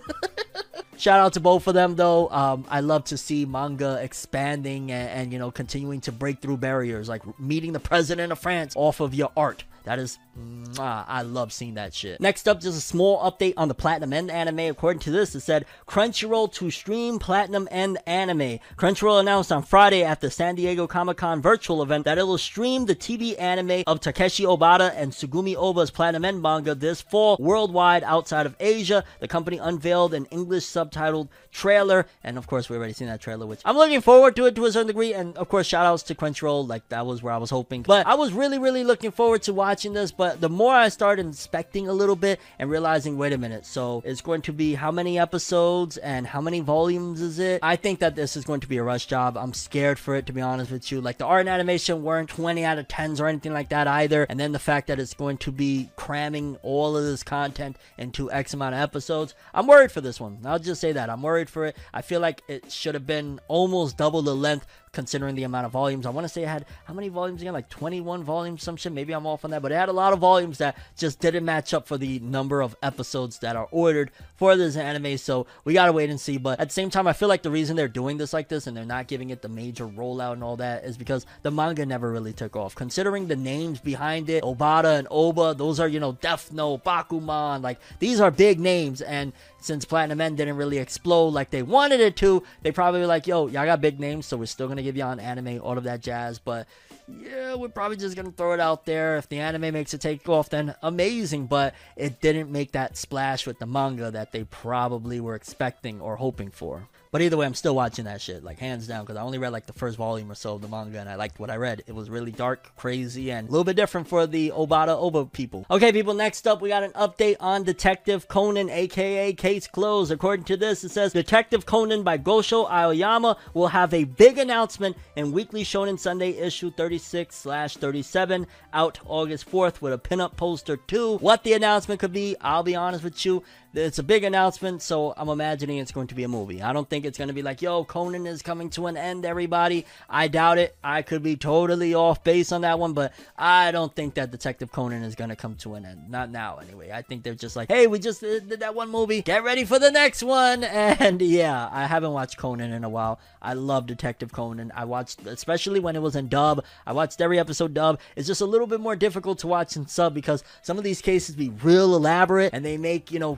[0.97, 2.29] Shout out to both of them though.
[2.29, 6.57] Um, I love to see manga expanding and, and you know continuing to break through
[6.57, 9.63] barriers, like meeting the president of France off of your art.
[9.87, 12.19] That is Mwah, I love seeing that shit.
[12.19, 14.59] Next up, just a small update on the Platinum End anime.
[14.59, 18.59] According to this, it said Crunchyroll to stream Platinum End anime.
[18.75, 22.37] Crunchyroll announced on Friday at the San Diego Comic Con virtual event that it will
[22.37, 27.37] stream the TV anime of Takeshi Obata and Tsugumi Oba's Platinum End manga this fall
[27.39, 29.05] worldwide outside of Asia.
[29.21, 33.45] The company unveiled an English subtitled trailer, and of course, we already seen that trailer,
[33.45, 35.13] which I'm looking forward to it to a certain degree.
[35.13, 37.81] And of course, shout outs to Crunchyroll, like that was where I was hoping.
[37.83, 40.11] But I was really, really looking forward to watching this.
[40.11, 44.01] But the more I started inspecting a little bit and realizing, wait a minute, so
[44.05, 47.59] it's going to be how many episodes and how many volumes is it?
[47.63, 49.37] I think that this is going to be a rush job.
[49.37, 51.01] I'm scared for it, to be honest with you.
[51.01, 54.25] Like the art and animation weren't 20 out of 10s or anything like that either.
[54.29, 58.31] And then the fact that it's going to be cramming all of this content into
[58.31, 60.39] X amount of episodes, I'm worried for this one.
[60.45, 61.09] I'll just say that.
[61.09, 61.77] I'm worried for it.
[61.93, 64.65] I feel like it should have been almost double the length
[64.97, 66.07] considering the amount of volumes.
[66.07, 67.53] I want to say it had how many volumes again?
[67.53, 68.91] Like 21 volumes, some shit.
[68.91, 71.45] Maybe I'm off on that, but it had a lot of volumes that just didn't
[71.45, 75.19] match up for the number of episodes that are ordered for this anime.
[75.19, 76.39] So we gotta wait and see.
[76.39, 78.65] But at the same time, I feel like the reason they're doing this like this
[78.65, 81.85] and they're not giving it the major rollout and all that is because the manga
[81.85, 82.73] never really took off.
[82.73, 87.61] Considering the names behind it, Obata and Oba, those are you know Death Note, Bakuman,
[87.61, 91.99] like these are big names and since Platinum End didn't really explode like they wanted
[91.99, 95.01] it to, they probably like, yo, y'all got big names, so we're still gonna give
[95.19, 96.39] anime, all of that jazz.
[96.39, 96.67] But
[97.07, 99.17] yeah, we're probably just gonna throw it out there.
[99.17, 101.47] If the anime makes it take off, then amazing.
[101.47, 106.15] But it didn't make that splash with the manga that they probably were expecting or
[106.15, 106.87] hoping for.
[107.11, 109.53] But either way, I'm still watching that shit, like hands down, because I only read
[109.53, 111.83] like the first volume or so of the manga, and I liked what I read.
[111.87, 115.65] It was really dark, crazy, and a little bit different for the Obata Oba people.
[115.71, 120.11] Okay, people, next up, we got an update on Detective Conan, aka Case Closed.
[120.11, 124.97] According to this, it says Detective Conan by Gosho Aoyama will have a big announcement
[125.15, 130.77] in Weekly Shonen Sunday issue 36 slash 37 out August 4th with a pinup poster
[130.77, 131.17] too.
[131.17, 133.43] What the announcement could be, I'll be honest with you.
[133.77, 136.63] It's a big announcement, so I'm imagining it's going to be a movie.
[136.63, 139.23] I don't think it's going to be like, yo, Conan is coming to an end,
[139.23, 139.85] everybody.
[140.09, 140.75] I doubt it.
[140.83, 144.71] I could be totally off base on that one, but I don't think that Detective
[144.71, 146.09] Conan is going to come to an end.
[146.09, 146.89] Not now, anyway.
[146.91, 149.21] I think they're just like, hey, we just uh, did that one movie.
[149.21, 150.65] Get ready for the next one.
[150.99, 153.19] And yeah, I haven't watched Conan in a while.
[153.41, 154.71] I love Detective Conan.
[154.75, 156.63] I watched, especially when it was in dub.
[156.85, 157.99] I watched every episode dub.
[158.15, 161.01] It's just a little bit more difficult to watch in sub because some of these
[161.01, 163.37] cases be real elaborate and they make, you know,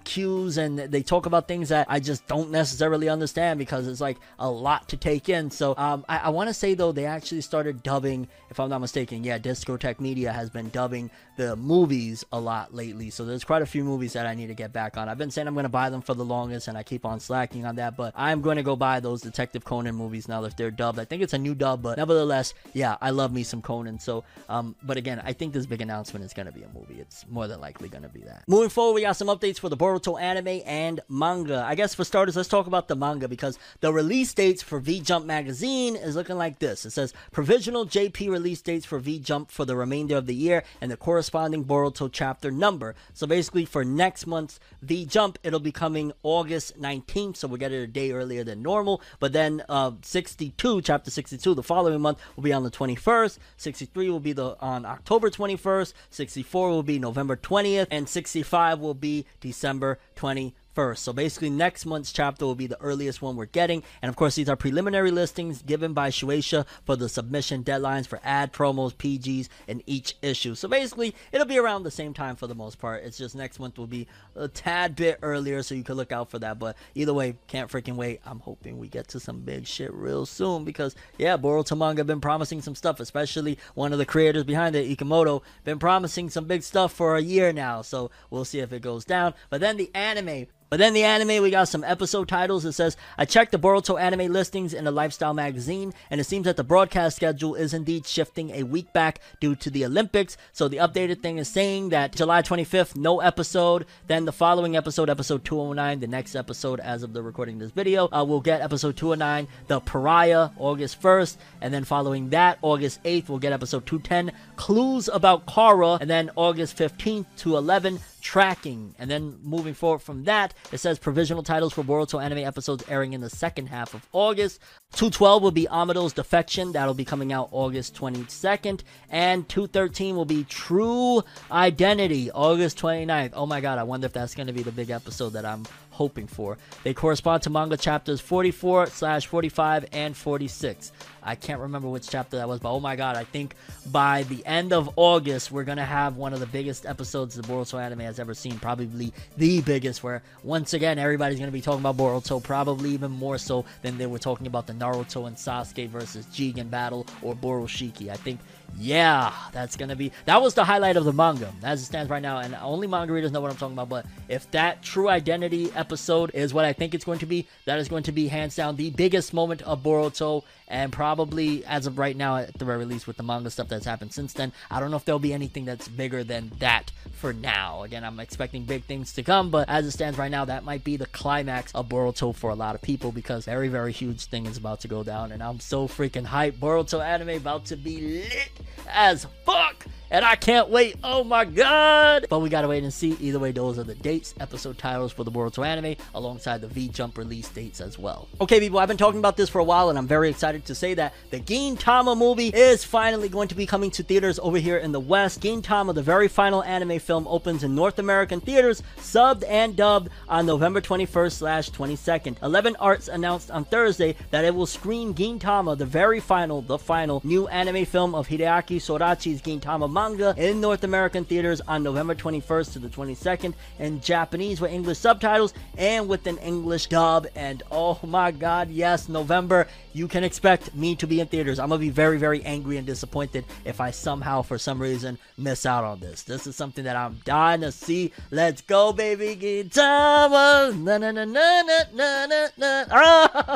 [0.57, 4.49] and they talk about things that I just don't necessarily understand because it's like a
[4.49, 5.51] lot to take in.
[5.51, 8.81] So um, I, I want to say though they actually started dubbing, if I'm not
[8.81, 13.09] mistaken, yeah, Discotek Media has been dubbing the movies a lot lately.
[13.09, 15.07] So there's quite a few movies that I need to get back on.
[15.07, 17.19] I've been saying I'm going to buy them for the longest and I keep on
[17.19, 20.55] slacking on that, but I'm going to go buy those Detective Conan movies now if
[20.55, 20.99] they're dubbed.
[20.99, 23.99] I think it's a new dub, but nevertheless, yeah, I love me some Conan.
[23.99, 26.99] So, um, but again, I think this big announcement is going to be a movie.
[26.99, 28.43] It's more than likely going to be that.
[28.47, 31.63] Moving forward, we got some updates for the Boruto anime and manga.
[31.65, 34.99] I guess for starters, let's talk about the manga because the release dates for V
[34.99, 36.85] Jump magazine is looking like this.
[36.85, 40.63] It says provisional JP release dates for V Jump for the remainder of the year
[40.81, 42.95] and the corresponding Boruto chapter number.
[43.13, 47.71] So basically, for next month's V Jump, it'll be coming August 19th, so we'll get
[47.71, 49.01] it a day earlier than normal.
[49.19, 53.37] But then uh, 62, chapter 62, the following month will be on the 21st.
[53.57, 55.93] 63 will be the on October 21st.
[56.09, 60.97] 64 will be November 20th, and 65 will be December 20 21st.
[60.97, 63.83] So basically, next month's chapter will be the earliest one we're getting.
[64.01, 68.19] And of course, these are preliminary listings given by Shueisha for the submission deadlines for
[68.23, 70.55] ad promos, PGs, in each issue.
[70.55, 73.03] So basically, it'll be around the same time for the most part.
[73.03, 76.29] It's just next month will be a tad bit earlier, so you can look out
[76.29, 76.59] for that.
[76.59, 78.21] But either way, can't freaking wait.
[78.25, 82.21] I'm hoping we get to some big shit real soon because, yeah, Boruto manga been
[82.21, 86.63] promising some stuff, especially one of the creators behind it, Ikemoto, been promising some big
[86.63, 87.81] stuff for a year now.
[87.81, 89.33] So we'll see if it goes down.
[89.49, 92.63] But then the anime but then the anime, we got some episode titles.
[92.63, 96.45] It says, I checked the Boruto anime listings in the Lifestyle magazine, and it seems
[96.45, 100.37] that the broadcast schedule is indeed shifting a week back due to the Olympics.
[100.53, 103.85] So the updated thing is saying that July 25th, no episode.
[104.07, 107.71] Then the following episode, episode 209, the next episode as of the recording of this
[107.71, 111.37] video, uh, we'll get episode 209, The Pariah, August 1st.
[111.61, 115.97] And then following that, August 8th, we'll get episode 210, Clues About Kara.
[115.99, 118.95] And then August 15th to 11, tracking.
[118.99, 123.13] And then moving forward from that, it says provisional titles for Boruto anime episodes airing
[123.13, 124.59] in the second half of August.
[124.93, 126.71] 212 will be Amado's Defection.
[126.71, 128.81] That'll be coming out August 22nd.
[129.09, 133.31] And 213 will be True Identity, August 29th.
[133.33, 135.65] Oh my god, I wonder if that's going to be the big episode that I'm
[135.99, 136.57] hoping for.
[136.85, 140.93] They correspond to manga chapters 44 slash 45 and 46.
[141.21, 143.53] I can't remember which chapter that was, but oh my god, I think
[143.91, 147.77] by the end of August, we're gonna have one of the biggest episodes the Boruto
[147.81, 148.57] anime has ever seen.
[148.59, 153.37] Probably the biggest, where once again, everybody's gonna be talking about Boruto, probably even more
[153.37, 158.09] so than they were talking about the Naruto and Sasuke versus Jigen battle or Boroshiki.
[158.09, 158.39] I think
[158.77, 162.21] yeah, that's gonna be that was the highlight of the manga as it stands right
[162.21, 163.89] now, and only manga readers know what I'm talking about.
[163.89, 167.79] But if that true identity episode is what I think it's going to be, that
[167.79, 171.97] is going to be hands down the biggest moment of Boruto, and probably as of
[171.97, 174.79] right now, at the very least, with the manga stuff that's happened since then, I
[174.79, 177.83] don't know if there'll be anything that's bigger than that for now.
[177.83, 180.83] Again, I'm expecting big things to come, but as it stands right now, that might
[180.83, 184.45] be the climax of Boruto for a lot of people because very, very huge thing
[184.45, 186.59] is about to go down, and I'm so freaking hyped.
[186.59, 188.51] Boruto anime about to be lit
[188.89, 189.85] as fuck.
[190.11, 190.95] And I can't wait.
[191.03, 192.25] Oh my god.
[192.29, 193.15] But we gotta wait and see.
[193.19, 196.87] Either way, those are the dates, episode titles for the Boruto anime, alongside the V
[196.87, 198.27] Jump release dates as well.
[198.41, 200.75] Okay, people, I've been talking about this for a while, and I'm very excited to
[200.75, 204.77] say that the Gintama movie is finally going to be coming to theaters over here
[204.77, 205.41] in the West.
[205.41, 210.45] Gintama, the very final anime film, opens in North American theaters, subbed and dubbed on
[210.45, 212.41] November 21st slash 22nd.
[212.41, 217.21] 11 Arts announced on Thursday that it will screen Gintama, the very final, the final
[217.23, 222.71] new anime film of Hideaki Sorachi's Gintama manga in North American theaters on November 21st
[222.71, 227.27] to the 22nd in Japanese with English subtitles and with an English dub.
[227.35, 231.59] And oh my god, yes, November, you can expect me to be in theaters.
[231.59, 235.65] I'm gonna be very, very angry and disappointed if I somehow, for some reason, miss
[235.65, 236.23] out on this.
[236.23, 238.13] This is something that I'm dying to see.
[238.31, 240.77] Let's go, baby, Gintama!
[240.79, 241.61] Na na na na
[241.93, 242.85] na na na.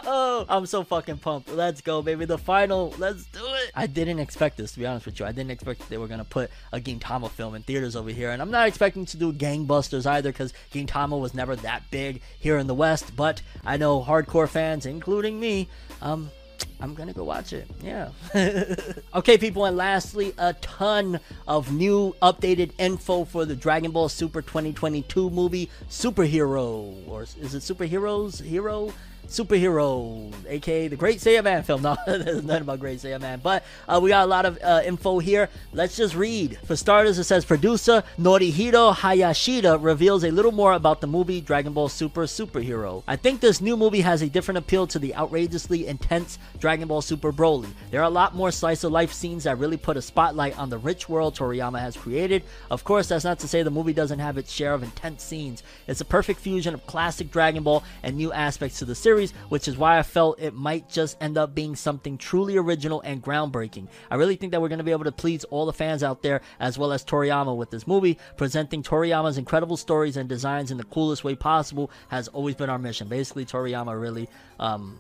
[0.05, 1.53] Oh, I'm so fucking pumped.
[1.53, 2.25] Let's go, baby.
[2.25, 2.93] The final.
[2.97, 3.71] Let's do it.
[3.75, 5.25] I didn't expect this, to be honest with you.
[5.25, 8.41] I didn't expect they were gonna put a Gintama film in theaters over here, and
[8.41, 12.65] I'm not expecting to do gangbusters either, because Gintama was never that big here in
[12.65, 13.15] the West.
[13.15, 15.69] But I know hardcore fans, including me,
[16.01, 16.31] um,
[16.81, 17.69] I'm gonna go watch it.
[17.83, 18.09] Yeah.
[19.15, 24.41] okay, people, and lastly, a ton of new updated info for the Dragon Ball Super
[24.41, 28.41] 2022 movie, Superhero, or is it Superheroes?
[28.41, 28.91] Hero?
[29.27, 31.83] Superhero, aka the Great Saiyaman film.
[31.83, 35.19] No, there's nothing about Great Saiyaman, but uh, we got a lot of uh, info
[35.19, 35.49] here.
[35.73, 36.57] Let's just read.
[36.65, 41.73] For starters, it says producer Norihiro Hayashida reveals a little more about the movie Dragon
[41.73, 43.03] Ball Super Superhero.
[43.07, 47.01] I think this new movie has a different appeal to the outrageously intense Dragon Ball
[47.01, 47.69] Super Broly.
[47.91, 50.69] There are a lot more slice of life scenes that really put a spotlight on
[50.69, 52.43] the rich world Toriyama has created.
[52.71, 55.63] Of course, that's not to say the movie doesn't have its share of intense scenes.
[55.87, 59.12] It's a perfect fusion of classic Dragon Ball and new aspects to the series,
[59.49, 63.23] which is why I felt it might just end up being something truly original and
[63.23, 63.87] groundbreaking.
[64.09, 66.21] I really think that we're going to be able to please all the fans out
[66.21, 68.17] there as well as Toriyama with this movie.
[68.37, 72.79] Presenting Toriyama's incredible stories and designs in the coolest way possible has always been our
[72.79, 73.07] mission.
[73.07, 74.99] Basically, Toriyama really um,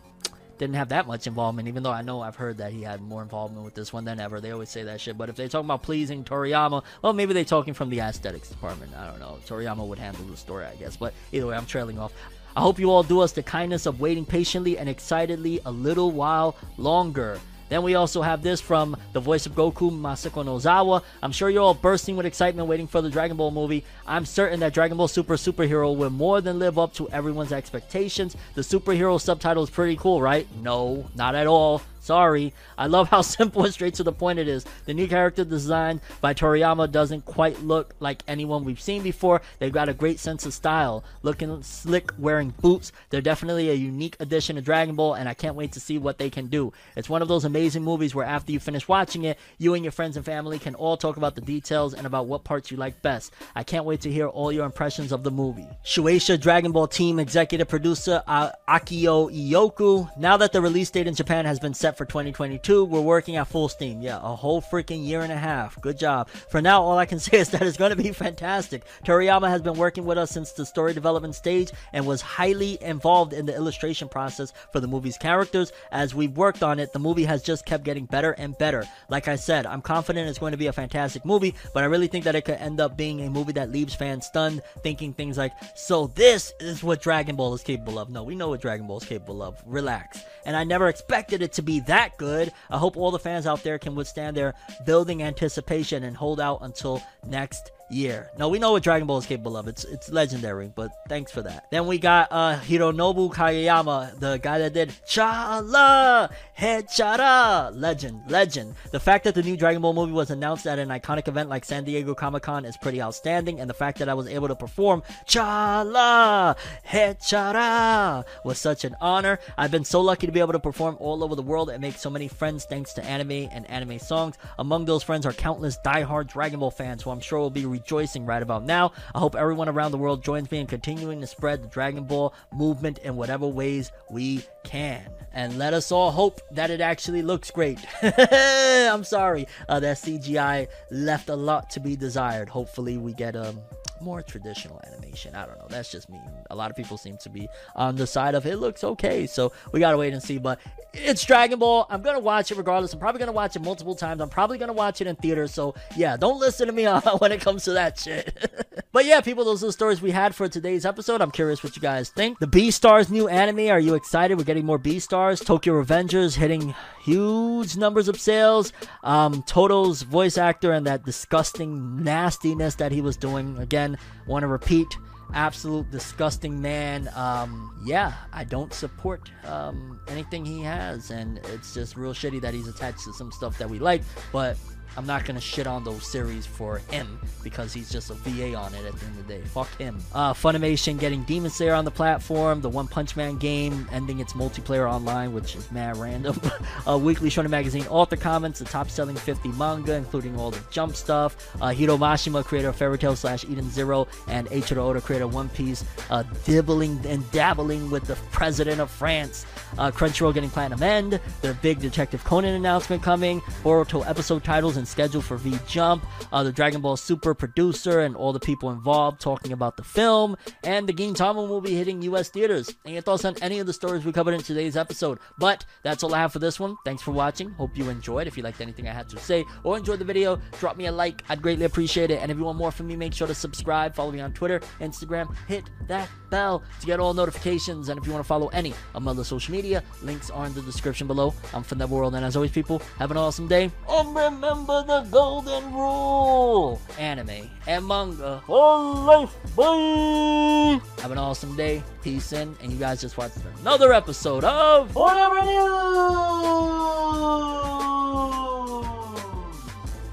[0.57, 3.21] didn't have that much involvement, even though I know I've heard that he had more
[3.21, 4.39] involvement with this one than ever.
[4.39, 5.17] They always say that shit.
[5.17, 8.93] But if they're talking about pleasing Toriyama, well, maybe they're talking from the aesthetics department.
[8.95, 9.39] I don't know.
[9.47, 10.95] Toriyama would handle the story, I guess.
[10.95, 12.13] But either way, I'm trailing off.
[12.55, 16.11] I hope you all do us the kindness of waiting patiently and excitedly a little
[16.11, 17.39] while longer.
[17.69, 21.01] Then we also have this from the voice of Goku, Masako Nozawa.
[21.23, 23.83] I'm sure you're all bursting with excitement waiting for the Dragon Ball movie.
[24.05, 28.37] I'm certain that Dragon Ball Super Superhero will more than live up to everyone's expectations.
[28.53, 30.45] The superhero subtitle is pretty cool, right?
[30.61, 31.81] No, not at all.
[32.03, 32.53] Sorry.
[32.77, 34.65] I love how simple and straight to the point it is.
[34.85, 39.41] The new character design by Toriyama doesn't quite look like anyone we've seen before.
[39.59, 41.05] They've got a great sense of style.
[41.21, 42.91] Looking slick, wearing boots.
[43.09, 46.17] They're definitely a unique addition to Dragon Ball, and I can't wait to see what
[46.17, 46.73] they can do.
[46.97, 49.93] It's one of those amazing movies where after you finish watching it, you and your
[49.93, 53.01] friends and family can all talk about the details and about what parts you like
[53.01, 53.33] best.
[53.55, 55.69] I can't wait to hear all your impressions of the movie.
[55.85, 60.17] Shueisha Dragon Ball team executive producer uh, Akio Iyoku.
[60.17, 63.47] Now that the release date in Japan has been set for 2022, we're working at
[63.47, 64.01] full steam.
[64.01, 65.79] Yeah, a whole freaking year and a half.
[65.81, 66.29] Good job.
[66.29, 68.83] For now, all I can say is that it's going to be fantastic.
[69.05, 73.33] Toriyama has been working with us since the story development stage and was highly involved
[73.33, 75.71] in the illustration process for the movie's characters.
[75.91, 78.83] As we've worked on it, the movie has just kept getting better and better.
[79.09, 82.07] Like I said, I'm confident it's going to be a fantastic movie, but I really
[82.07, 85.37] think that it could end up being a movie that leaves fans stunned, thinking things
[85.37, 88.09] like, so this is what Dragon Ball is capable of.
[88.09, 89.61] No, we know what Dragon Ball is capable of.
[89.65, 90.19] Relax.
[90.45, 92.51] And I never expected it to be that good.
[92.69, 94.53] I hope all the fans out there can withstand their
[94.85, 98.29] building anticipation and hold out until next year.
[98.37, 99.67] No, we know what Dragon Ball is capable of.
[99.67, 101.65] It's it's legendary, but thanks for that.
[101.71, 107.69] Then we got uh Hironobu Kageyama, the guy that did Cha-La Head-Cha-La.
[107.73, 108.75] Legend, legend.
[108.91, 111.65] The fact that the new Dragon Ball movie was announced at an iconic event like
[111.65, 114.55] San Diego Comic Con is pretty outstanding, and the fact that I was able to
[114.55, 119.39] perform Cha-La Head-Cha-La was such an honor.
[119.57, 121.95] I've been so lucky to be able to perform all over the world and make
[121.95, 124.37] so many friends thanks to anime and anime songs.
[124.59, 128.25] Among those friends are countless die-hard Dragon Ball fans who I'm sure will be rejoicing
[128.25, 128.93] right about now.
[129.15, 132.33] I hope everyone around the world joins me in continuing to spread the Dragon Ball
[132.53, 135.03] movement in whatever ways we can.
[135.33, 137.79] And let us all hope that it actually looks great.
[138.03, 142.47] I'm sorry, uh, that CGI left a lot to be desired.
[142.47, 143.59] Hopefully, we get um
[144.03, 145.35] more traditional animation.
[145.35, 145.67] I don't know.
[145.69, 146.19] That's just me.
[146.49, 149.27] A lot of people seem to be on the side of it looks okay.
[149.27, 150.37] So we gotta wait and see.
[150.37, 150.59] But
[150.93, 151.87] it's Dragon Ball.
[151.89, 152.93] I'm gonna watch it regardless.
[152.93, 154.21] I'm probably gonna watch it multiple times.
[154.21, 155.53] I'm probably gonna watch it in theaters.
[155.53, 156.85] So yeah, don't listen to me
[157.19, 158.81] when it comes to that shit.
[158.91, 161.21] but yeah, people, those are the stories we had for today's episode.
[161.21, 162.39] I'm curious what you guys think.
[162.39, 163.69] The Beastars new anime.
[163.69, 164.37] Are you excited?
[164.37, 165.43] We're getting more Beastars.
[165.43, 168.71] Tokyo Revengers hitting huge numbers of sales.
[169.03, 173.57] Um, Todo's voice actor and that disgusting nastiness that he was doing.
[173.57, 173.92] Again,
[174.27, 174.87] want to repeat
[175.33, 177.09] absolute disgusting man.
[177.15, 182.53] Um, yeah, I don't support um, anything he has, and it's just real shitty that
[182.53, 184.03] he's attached to some stuff that we like.
[184.31, 184.57] But
[184.95, 188.73] I'm not gonna shit on those series for him because he's just a VA on
[188.75, 189.41] it at the end of the day.
[189.41, 189.97] Fuck him.
[190.13, 192.61] Uh, Funimation getting Demon Slayer on the platform.
[192.61, 196.39] The One Punch Man game ending its multiplayer online, which is mad random.
[196.87, 198.59] uh, Weekly Shonen Magazine author comments.
[198.59, 201.55] The top selling 50 manga, including all the Jump stuff.
[201.61, 205.33] Uh, Hiro Mashima, creator of Fairy Tail slash Eden Zero, and Eiichiro Oda, creator of
[205.33, 209.45] One Piece, uh, dibbling and dabbling with the president of France.
[209.77, 211.19] Uh, Crunchyroll getting Platinum End.
[211.41, 213.41] Their big Detective Conan announcement coming.
[213.63, 216.05] Boruto episode titles and schedule for V Jump.
[216.31, 220.35] Uh, the Dragon Ball Super producer and all the people involved talking about the film.
[220.63, 222.29] And the Gintama will be hitting U.S.
[222.29, 222.73] theaters.
[222.85, 225.19] And thoughts on any of the stories we covered in today's episode.
[225.37, 226.75] But that's all I have for this one.
[226.83, 227.51] Thanks for watching.
[227.51, 228.27] Hope you enjoyed.
[228.27, 230.91] If you liked anything I had to say or enjoyed the video, drop me a
[230.91, 231.23] like.
[231.29, 232.19] I'd greatly appreciate it.
[232.21, 233.95] And if you want more from me, make sure to subscribe.
[233.95, 235.35] Follow me on Twitter, Instagram.
[235.47, 237.89] Hit that bell to get all notifications.
[237.89, 240.53] And if you want to follow any of my other social media, links are in
[240.53, 241.33] the description below.
[241.53, 243.71] I'm from that World, and as always, people, have an awesome day.
[243.87, 246.81] And remember remember the golden rule.
[246.97, 250.79] Anime and manga for life, boy.
[251.01, 251.83] Have an awesome day.
[252.01, 255.53] Peace in, and you guys just watched another episode of Whatever News.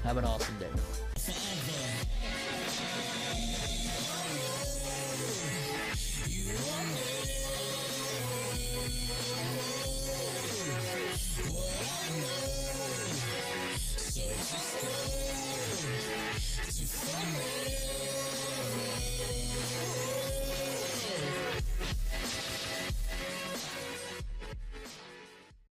[0.03, 0.67] Have an awesome day.